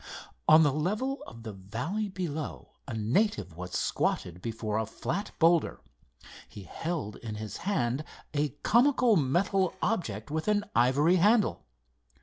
On 0.47 0.63
the 0.63 0.73
level 0.73 1.21
of 1.27 1.43
the 1.43 1.53
valley 1.53 2.09
below 2.09 2.69
a 2.87 2.95
native 2.95 3.55
was 3.55 3.73
squatted 3.73 4.41
before 4.41 4.79
a 4.79 4.87
flat 4.87 5.29
boulder. 5.37 5.79
He 6.49 6.63
held 6.63 7.17
in 7.17 7.35
his 7.35 7.57
hand 7.69 8.03
a 8.33 8.49
comical 8.63 9.15
metal 9.15 9.75
object 9.79 10.31
with 10.31 10.47
an 10.47 10.63
ivory 10.75 11.17
handle. 11.17 11.67